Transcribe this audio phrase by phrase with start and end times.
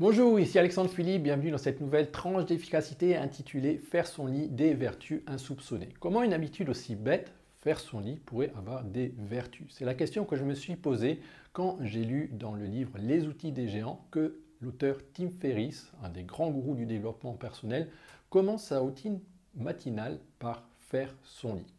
[0.00, 4.72] Bonjour, ici Alexandre Philippe, bienvenue dans cette nouvelle tranche d'efficacité intitulée Faire son lit des
[4.72, 5.90] vertus insoupçonnées.
[6.00, 9.66] Comment une habitude aussi bête, faire son lit, pourrait avoir des vertus?
[9.68, 11.20] C'est la question que je me suis posée
[11.52, 16.08] quand j'ai lu dans le livre Les outils des géants que l'auteur Tim Ferriss, un
[16.08, 17.90] des grands gourous du développement personnel,
[18.30, 19.20] commence sa routine
[19.54, 21.74] matinale par faire son lit.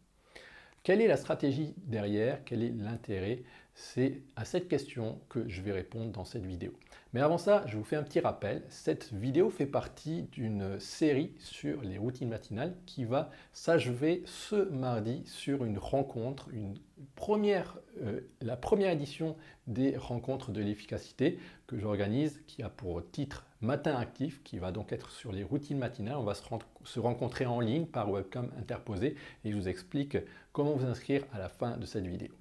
[0.84, 2.44] Quelle est la stratégie derrière?
[2.44, 3.42] Quel est l'intérêt?
[3.74, 6.72] C'est à cette question que je vais répondre dans cette vidéo.
[7.12, 8.62] Mais avant ça, je vous fais un petit rappel.
[8.68, 15.22] Cette vidéo fait partie d'une série sur les routines matinales qui va s'achever ce mardi
[15.26, 22.68] sur une rencontre, euh, la première édition des rencontres de l'efficacité que j'organise, qui a
[22.68, 26.16] pour titre Matin actif, qui va donc être sur les routines matinales.
[26.16, 26.42] On va se,
[26.84, 30.18] se rencontrer en ligne par webcam interposé et je vous explique
[30.52, 32.32] comment vous inscrire à la fin de cette vidéo.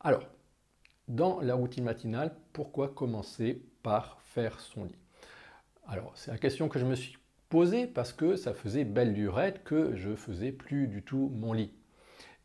[0.00, 0.24] Alors,
[1.08, 4.98] dans la routine matinale, pourquoi commencer par faire son lit?
[5.86, 9.62] Alors, c'est la question que je me suis posée parce que ça faisait belle lurette
[9.64, 11.72] que je faisais plus du tout mon lit.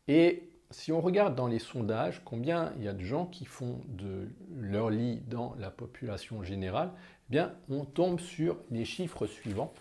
[0.06, 3.80] Et si on regarde dans les sondages combien il y a de gens qui font
[3.88, 9.72] de leur lit dans la population générale, eh bien, on tombe sur les chiffres suivants.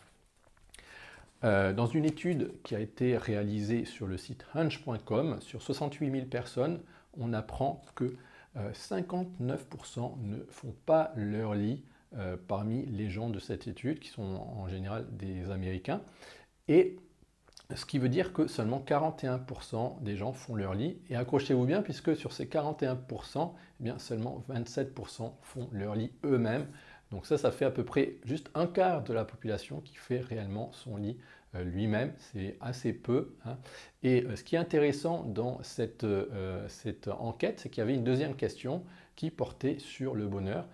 [1.44, 6.26] Euh, dans une étude qui a été réalisée sur le site hunch.com, sur 68 000
[6.26, 6.80] personnes,
[7.20, 8.16] on apprend que
[8.74, 11.84] 59% euh, ne font pas leur lit
[12.18, 16.02] euh, parmi les gens de cette étude, qui sont en général des Américains.
[16.68, 16.98] Et
[17.76, 20.98] ce qui veut dire que seulement 41% des gens font leur lit.
[21.10, 26.66] Et accrochez-vous bien, puisque sur ces 41%, eh bien, seulement 27% font leur lit eux-mêmes.
[27.12, 30.20] Donc ça, ça fait à peu près juste un quart de la population qui fait
[30.20, 31.18] réellement son lit
[31.54, 32.14] lui-même.
[32.18, 33.36] C'est assez peu.
[33.46, 33.58] Hein.
[34.04, 37.96] Et euh, ce qui est intéressant dans cette, euh, cette enquête, c'est qu'il y avait
[37.96, 38.84] une deuxième question
[39.16, 40.68] qui portait sur le bonheur.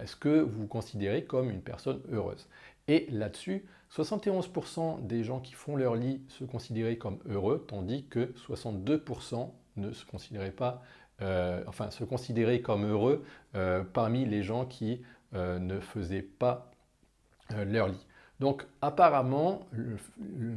[0.00, 2.48] Est-ce que vous vous considérez comme une personne heureuse?
[2.86, 8.32] Et là-dessus, 71% des gens qui font leur lit se considéraient comme heureux, tandis que
[8.48, 10.82] 62% ne se considéraient pas,
[11.66, 13.22] enfin se considéraient comme heureux
[13.92, 15.02] parmi les gens qui
[15.34, 16.70] euh, ne faisaient pas
[17.52, 18.06] euh, leur lit.
[18.40, 19.66] Donc apparemment,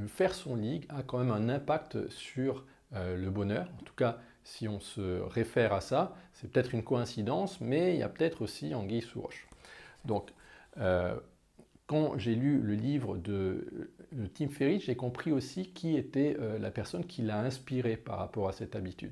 [0.08, 3.68] faire son lit a quand même un impact sur euh, le bonheur.
[3.80, 8.00] En tout cas, si on se réfère à ça, c'est peut-être une coïncidence, mais il
[8.00, 9.48] y a peut-être aussi anguille sous roche.
[10.06, 10.32] Donc,
[11.86, 13.92] quand j'ai lu le livre de,
[14.34, 18.54] Tim Ferriss, j'ai compris aussi qui était la personne qui l'a inspiré par rapport à
[18.54, 19.12] cette habitude.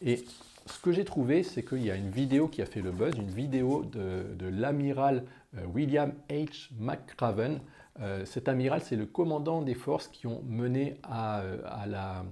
[0.00, 0.24] Et
[0.66, 3.14] ce que j'ai trouvé, c'est qu'il y a une vidéo qui a fait le buzz,
[3.16, 5.24] une vidéo de, l'amiral
[5.56, 6.70] euh, William H.
[6.78, 7.60] McRaven.
[8.00, 12.24] Euh, cet amiral, c'est le commandant des forces qui ont mené à, euh, la,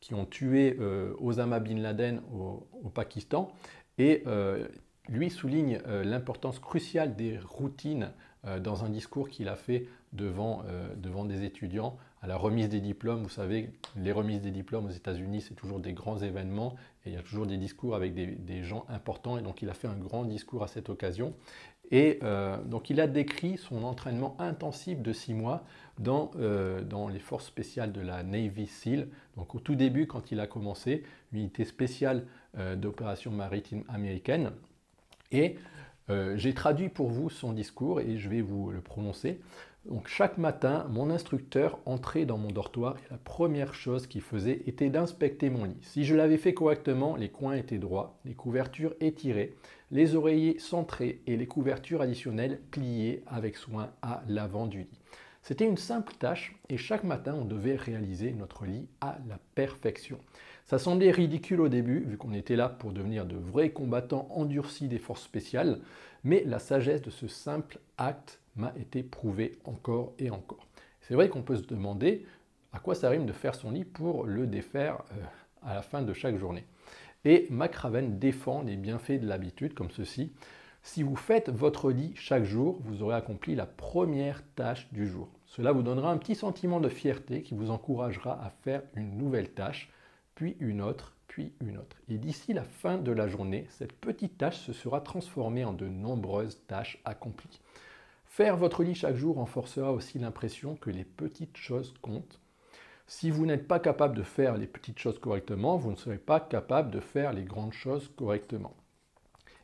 [0.00, 0.78] qui ont tué
[1.18, 3.52] Osama bin Laden au, Pakistan.
[3.96, 4.24] Et
[5.08, 8.10] lui souligne l'importance cruciale des routines
[8.60, 10.62] dans un discours qu'il a fait devant,
[10.96, 13.22] devant des étudiants à la remise des diplômes.
[13.22, 16.74] Vous savez, les remises des diplômes aux États-Unis, c'est toujours des grands événements
[17.04, 19.36] et il y a toujours des discours avec des, gens importants.
[19.36, 21.34] Et donc, il a fait un grand discours à cette occasion.
[21.90, 25.64] Et euh, donc, il a décrit son entraînement intensif de six mois
[25.98, 29.08] dans, euh, dans les forces spéciales de la Navy SEAL.
[29.36, 32.26] Donc, au tout début, quand il a commencé, unité spéciale
[32.58, 34.52] euh, d'opération maritime américaine.
[35.32, 35.56] Et
[36.36, 39.40] j'ai traduit pour vous son discours et je vais vous le prononcer.
[39.86, 44.62] Donc chaque matin, mon instructeur entrait dans mon dortoir et la première chose qu'il faisait
[44.66, 45.76] était d'inspecter mon lit.
[45.82, 49.54] Si je l'avais fait correctement, les coins étaient droits, les couvertures étirées,
[49.90, 55.00] les oreillers centrés et les couvertures additionnelles pliées avec soin à l'avant du lit.
[55.42, 60.18] C'était une simple tâche et chaque matin on devait réaliser notre lit à la perfection.
[60.64, 64.88] Ça semblait ridicule au début vu qu'on était là pour devenir de vrais combattants endurcis
[64.88, 65.80] des forces spéciales,
[66.24, 70.66] mais la sagesse de ce simple acte m'a été prouvé encore et encore.
[71.00, 72.24] C'est vrai qu'on peut se demander
[72.72, 75.24] à quoi ça rime de faire son lit pour le défaire euh,
[75.62, 76.64] à la fin de chaque journée.
[77.24, 80.32] Et McRaven défend les bienfaits de l'habitude comme ceci.
[80.82, 85.28] Si vous faites votre lit chaque jour, vous aurez accompli la première tâche du jour.
[85.46, 89.50] Cela vous donnera un petit sentiment de fierté qui vous encouragera à faire une nouvelle
[89.50, 89.90] tâche,
[90.34, 91.96] puis une autre, puis une autre.
[92.08, 95.88] Et d'ici la fin de la journée, cette petite tâche se sera transformée en de
[95.88, 97.60] nombreuses tâches accomplies.
[98.36, 102.40] Faire votre lit chaque jour renforcera aussi l'impression que les petites choses comptent.
[103.06, 106.40] Si vous n'êtes pas capable de faire les petites choses correctement, vous ne serez pas
[106.40, 108.74] capable de faire les grandes choses correctement.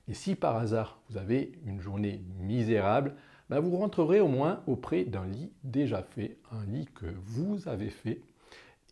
[0.06, 3.16] Et si par hasard vous avez une journée misérable,
[3.48, 7.90] ben vous rentrerez au moins auprès d'un lit déjà fait, un lit que vous avez
[7.90, 8.20] fait.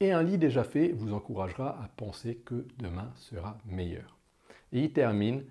[0.01, 4.19] Et un lit déjà fait vous encouragera à penser que demain sera meilleur.
[4.73, 5.45] Et il termine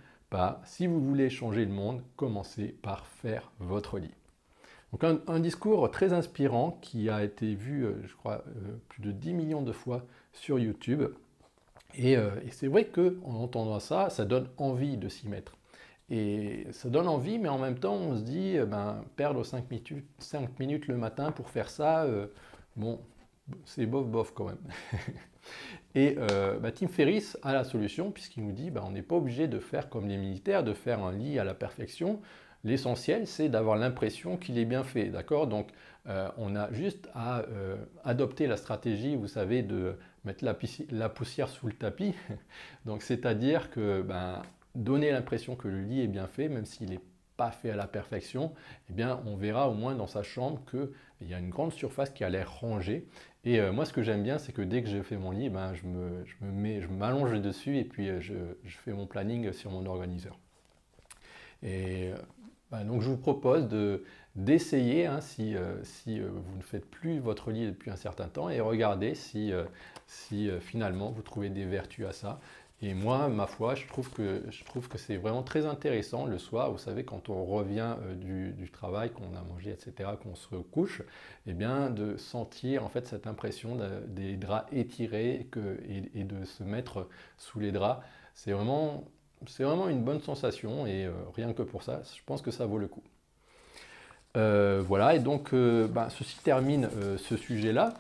[0.66, 4.14] si vous voulez changer le monde, commencez par faire votre lit.
[4.92, 8.44] Donc un, discours très inspirant qui a été vu, je crois,
[8.88, 11.04] plus de 10 millions de fois sur YouTube.
[11.96, 15.58] Et, et c'est vrai qu'en entendant ça, ça donne envie de s'y mettre.
[16.10, 19.70] Et ça donne envie, mais en même temps, on se dit, eh ben, perdre 5
[19.70, 22.28] minutes, 5 minutes le matin pour faire ça, euh,
[22.78, 23.02] bon,
[23.66, 24.58] c'est bof bof quand même.
[25.98, 29.16] et euh, bah, Tim Ferriss a la solution, puisqu'il nous dit, bah, on n'est pas
[29.16, 32.22] obligé de faire comme les militaires, de faire un lit à la perfection.
[32.64, 35.48] L'essentiel, c'est d'avoir l'impression qu'il est bien fait, d'accord?
[35.48, 35.70] Donc,
[36.08, 37.46] euh, on a juste à
[38.04, 40.56] adopter la stratégie, vous savez, de mettre la,
[40.92, 42.14] la poussière sous le tapis.
[42.86, 44.44] Donc, c'est-à-dire que, ben,
[44.76, 47.02] donner l'impression que le lit est bien fait, même s'il n'est
[47.38, 48.54] pas fait à la perfection,
[48.92, 52.12] eh bien, on verra au moins dans sa chambre qu'il y a une grande surface
[52.12, 53.08] qui a l'air rangée.
[53.48, 55.50] Et euh, moi, ce que j'aime bien, c'est que dès que j'ai fait mon lit,
[55.50, 58.34] ben, je, me, je, me mets, je m'allonge dessus et puis euh, je,
[58.66, 60.38] je, fais mon planning sur mon organiseur.
[61.64, 62.18] Et euh,
[62.72, 64.04] ben, donc, je vous propose de,
[64.36, 68.60] d'essayer, hein, si, si vous ne faites plus votre lit depuis un certain temps, et
[68.60, 69.54] regardez si,
[70.08, 72.42] si finalement vous trouvez des vertus à ça.
[72.84, 76.38] Et moi, ma foi, je trouve que, je trouve que c'est vraiment très intéressant le
[76.38, 80.56] soir, vous savez, quand on revient euh, du, travail, qu'on a mangé, etc., qu'on se
[80.56, 81.02] couche,
[81.48, 85.48] eh bien, de sentir en fait cette impression des draps étirés
[86.14, 87.08] et, de se mettre
[87.38, 88.06] sous les draps.
[88.36, 89.06] C'est vraiment,
[89.48, 92.68] c'est vraiment une bonne sensation et euh, rien que pour ça, je pense que ça
[92.68, 93.04] vaut le coup.
[94.36, 97.96] Euh, voilà, et donc ben, ceci termine ce sujet-là.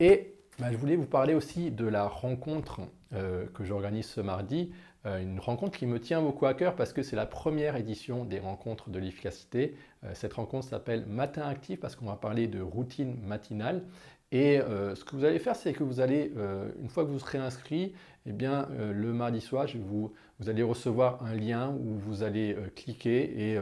[0.00, 0.32] Et
[0.62, 2.82] ben, je voulais vous parler aussi de la rencontre
[3.14, 4.70] euh, que j'organise ce mardi,
[5.06, 8.24] euh, une rencontre qui me tient beaucoup à cœur parce que c'est la première édition
[8.24, 9.74] des rencontres de l'efficacité.
[10.04, 13.82] Euh, cette rencontre s'appelle Matin Actif parce qu'on va parler de routine matinale.
[14.30, 16.32] Et ce que vous allez faire, c'est que vous allez,
[16.80, 17.92] une fois que vous serez inscrit,
[18.24, 20.10] eh bien, le mardi soir, vous,
[20.46, 23.58] allez recevoir un lien où vous allez cliquer et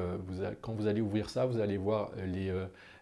[0.61, 2.53] quand vous allez ouvrir ça, vous allez voir les,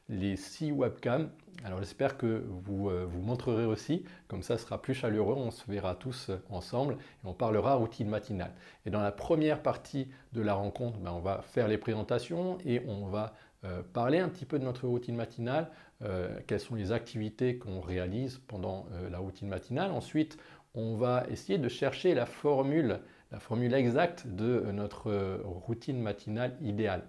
[0.09, 1.31] les six webcams
[1.65, 5.69] alors j'espère que vous euh, vous montrerez aussi, comme ça sera plus chaleureux, on se
[5.69, 8.53] verra tous euh, ensemble et on parlera routine matinale.
[8.87, 12.83] Et dans la première partie de la rencontre, ben, on va faire les présentations et
[12.87, 13.35] on va
[13.65, 15.71] euh, parler un petit peu de notre routine matinale,
[16.47, 19.91] quelles sont les activités qu'on réalise pendant la routine matinale.
[19.91, 20.39] Ensuite,
[20.75, 23.01] on va essayer de chercher la formule,
[23.33, 27.03] la formule exacte de notre routine matinale idéale.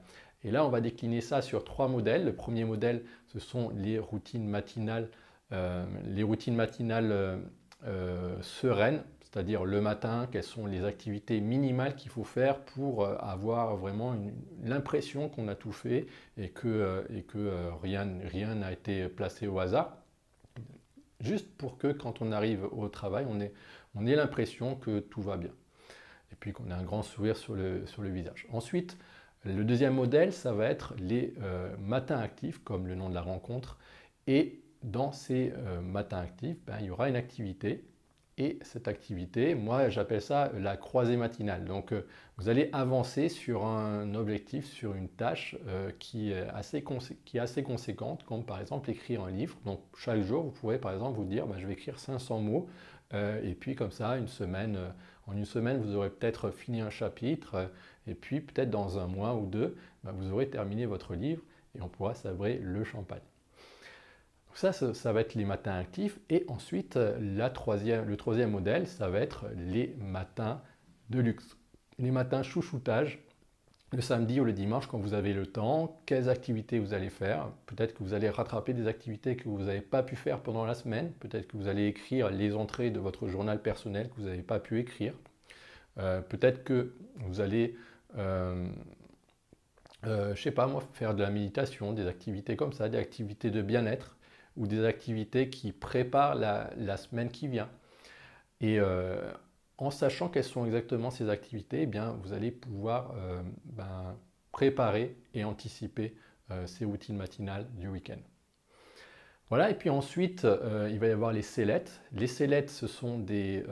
[0.43, 2.23] Et là, on va décliner ça sur trois modèles.
[2.23, 5.09] Le premier modèle, ce sont les routines matinales,
[5.51, 7.37] euh, les routines matinales euh,
[7.85, 13.75] euh, sereines, c'est-à-dire le matin, quelles sont les activités minimales qu'il faut faire pour avoir
[13.75, 14.15] vraiment
[14.63, 16.07] l'impression qu'on a tout fait
[16.37, 17.03] et que,
[17.83, 18.05] rien
[18.55, 19.97] n'a été placé au hasard.
[21.19, 23.53] Juste pour que quand on arrive au travail, on ait,
[23.93, 25.51] on ait l'impression que tout va bien.
[26.31, 28.47] Et puis qu'on ait un grand sourire sur le visage.
[28.51, 28.97] Ensuite,
[29.45, 33.21] le deuxième modèle, ça va être les euh, matins actifs, comme le nom de la
[33.21, 33.77] rencontre.
[34.27, 37.85] Et dans ces euh, matins actifs, ben, il y aura une activité.
[38.37, 41.65] Et cette activité, moi j'appelle ça la croisée matinale.
[41.65, 42.05] Donc euh,
[42.37, 45.57] vous allez avancer sur un objectif, sur une tâche
[45.99, 46.81] qui, est assez
[47.63, 49.57] conséquente, comme par exemple écrire un livre.
[49.65, 52.69] Donc chaque jour, vous pourrez par exemple vous dire, ben, je vais écrire 500 mots.
[53.13, 54.77] et puis comme ça, une semaine,
[55.27, 57.69] en une semaine, vous aurez peut-être fini un chapitre
[58.09, 61.41] et puis peut-être dans un mois ou deux, bah, vous aurez terminé votre livre
[61.77, 63.21] et on pourra sabrer le champagne.
[64.53, 66.19] ça, ça, va être les matins actifs.
[66.29, 70.61] Et ensuite, le troisième modèle, ça va être les matins
[71.09, 71.57] de luxe.
[71.99, 73.19] Les matins chouchoutage,
[73.91, 77.51] le samedi ou le dimanche quand vous avez le temps, quelles activités vous allez faire.
[77.65, 80.75] Peut-être que vous allez rattraper des activités que vous n'avez pas pu faire pendant la
[80.75, 81.11] semaine.
[81.19, 84.59] Peut-être que vous allez écrire les entrées de votre journal personnel que vous n'avez pas
[84.59, 85.13] pu écrire.
[85.97, 88.73] Euh, peut-être que vous allez euh, euh, je
[90.35, 94.17] sais pas moi, faire de la méditation, des activités comme ça, des activités de bien-être
[94.57, 97.69] ou des activités qui préparent la, semaine qui vient.
[98.61, 99.31] Et euh,
[99.77, 103.13] en sachant quelles sont exactement ces activités, eh bien, vous allez pouvoir
[103.65, 104.17] ben,
[104.51, 106.15] préparer et anticiper
[106.65, 108.19] ces routines matinales du week-end.
[109.49, 110.45] Voilà, et puis ensuite,
[110.89, 112.01] il va y avoir les sellettes.
[112.11, 113.63] Les sellettes, ce sont des,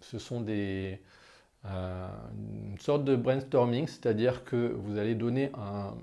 [0.00, 0.96] ce sont des, euh,
[1.64, 5.94] une sorte de brainstorming, c'est-à-dire que vous allez donner un,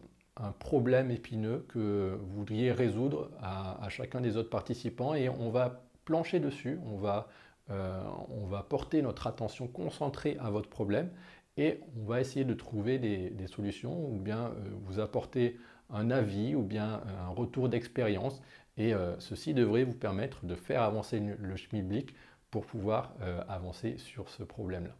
[0.59, 6.41] problème épineux que vous voudriez résoudre à, chacun des autres participants et on va plancher
[6.41, 7.29] dessus, on va,
[7.69, 11.09] euh, on va porter notre attention concentrée à votre problème
[11.55, 14.51] et on va essayer de trouver des, solutions ou bien euh,
[14.83, 15.57] vous apporter
[15.89, 18.41] un avis ou bien un retour d'expérience
[18.75, 22.13] et ceci devrait vous permettre de faire avancer le schmilblick
[22.51, 23.13] pour pouvoir
[23.47, 24.95] avancer sur ce problème-là.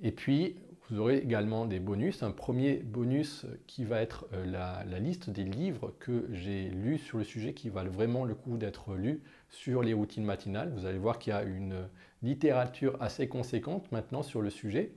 [0.00, 0.56] Et puis,
[0.88, 2.22] vous aurez également des bonus.
[2.22, 7.18] Un premier bonus qui va être la, la liste des livres que j'ai lus sur
[7.18, 10.72] le sujet qui valent vraiment le coup d'être lus sur les routines matinales.
[10.74, 11.88] Vous allez voir qu'il y a une
[12.22, 14.92] littérature assez conséquente maintenant sur le sujet.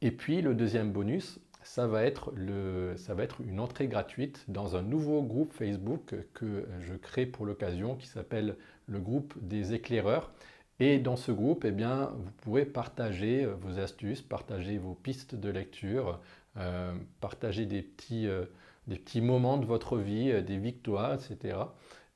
[0.00, 5.52] Et puis le deuxième bonus, ça va être une entrée gratuite dans un nouveau groupe
[5.52, 8.56] Facebook que je crée pour l'occasion qui s'appelle
[8.86, 10.32] le groupe des éclaireurs.
[10.78, 15.48] Et dans ce groupe, eh bien, vous pourrez partager vos astuces, partager vos pistes de
[15.48, 16.20] lecture,
[16.58, 18.44] euh, partager des petits, euh,
[18.86, 21.58] des petits moments de votre vie, euh, des victoires, etc.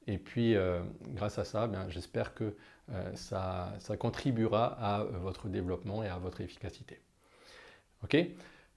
[0.06, 0.56] Et puis,
[1.14, 2.56] grâce à ça, eh j'espère que
[3.14, 7.00] ça, ça contribuera à votre développement et à votre efficacité.
[8.02, 8.16] OK?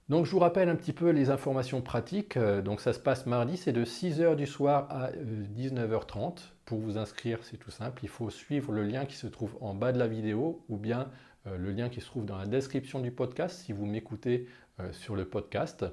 [0.08, 2.36] Donc je vous rappelle un petit peu les informations pratiques.
[2.36, 6.40] Euh, donc ça se passe mardi, c'est de 6h du soir à 19h30.
[6.64, 8.00] Euh, Pour vous inscrire, c'est tout simple.
[8.02, 11.10] Il faut suivre le lien qui se trouve en bas de la vidéo ou bien
[11.46, 14.46] euh, le lien qui se trouve dans la description du podcast si vous m'écoutez
[14.90, 15.84] sur le podcast.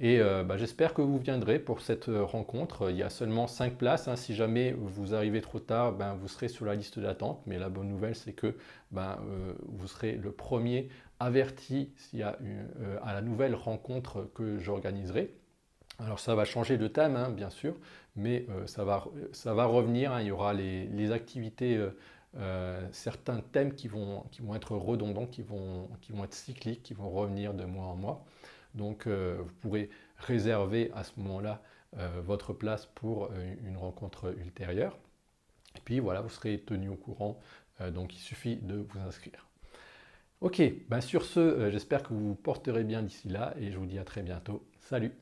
[0.00, 2.90] Et bah, j'espère que vous viendrez pour cette rencontre.
[2.90, 4.08] Il y a seulement 5 places.
[4.08, 4.16] Hein.
[4.16, 7.40] Si jamais vous arrivez trop tard, ben, vous serez sur la liste d'attente.
[7.46, 8.56] Mais la bonne nouvelle, c'est que
[8.90, 9.20] ben,
[9.62, 10.88] vous serez le premier
[11.20, 15.34] averti s'il y a euh, à la nouvelle rencontre que j'organiserai.
[15.98, 17.74] Alors ça va changer de thème, hein, bien sûr,
[18.16, 18.96] mais euh, ça, va,
[19.66, 20.12] revenir.
[20.12, 20.20] Hein.
[20.20, 21.78] il y aura les, activités,
[22.36, 24.24] euh, certains thèmes qui vont,
[24.54, 25.88] être redondants, qui vont,
[26.22, 28.24] être cycliques, qui vont revenir de mois en mois.
[28.74, 29.88] Donc vous pourrez
[30.18, 31.62] réserver à ce moment-là
[32.24, 33.30] votre place pour
[33.66, 34.98] une rencontre ultérieure.
[35.76, 37.40] Et puis voilà, vous serez tenu au courant.
[37.94, 39.46] donc il suffit de vous inscrire.
[40.40, 43.78] Ok, ben sur ce, euh, j'espère que vous vous porterez bien d'ici là et je
[43.78, 44.62] vous dis à très bientôt.
[44.80, 45.12] Salut